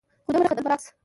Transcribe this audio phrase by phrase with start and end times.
[0.25, 0.85] خو ده ونه خندل، برعکس،